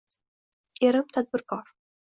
[0.89, 1.73] Erim tadbirkor.